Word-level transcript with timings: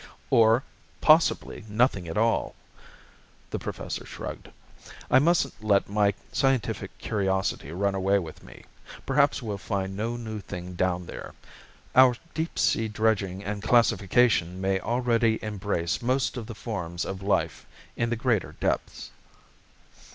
"Or, 0.31 0.63
possibly 0.99 1.63
nothing 1.69 2.07
at 2.07 2.17
all." 2.17 2.55
The 3.51 3.59
Professor 3.59 4.03
shrugged. 4.03 4.49
"I 5.11 5.19
mustn't 5.19 5.63
let 5.63 5.87
my 5.87 6.15
scientific 6.31 6.97
curiosity 6.97 7.71
run 7.71 7.93
away 7.93 8.17
with 8.17 8.41
me. 8.41 8.65
Perhaps 9.05 9.43
we'll 9.43 9.59
find 9.59 9.95
no 9.95 10.17
new 10.17 10.41
thing 10.41 10.73
down 10.73 11.05
down. 11.05 11.33
Our 11.93 12.15
deep 12.33 12.57
sea 12.57 12.87
dredging 12.87 13.43
and 13.43 13.61
classification 13.61 14.59
may 14.59 14.79
already 14.79 15.37
embrace 15.43 16.01
most 16.01 16.35
of 16.35 16.47
the 16.47 16.55
forms 16.55 17.05
of 17.05 17.21
life 17.21 17.67
in 17.95 18.09
the 18.09 18.15
greater 18.15 18.53
depths." 18.53 19.11